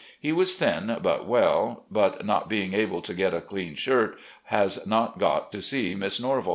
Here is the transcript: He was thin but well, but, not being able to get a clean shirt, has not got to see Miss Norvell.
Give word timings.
He 0.19 0.31
was 0.33 0.55
thin 0.55 0.97
but 1.03 1.27
well, 1.27 1.85
but, 1.91 2.25
not 2.25 2.49
being 2.49 2.73
able 2.73 3.03
to 3.03 3.13
get 3.13 3.35
a 3.35 3.39
clean 3.39 3.75
shirt, 3.75 4.17
has 4.45 4.87
not 4.87 5.19
got 5.19 5.51
to 5.51 5.61
see 5.61 5.93
Miss 5.93 6.19
Norvell. 6.19 6.49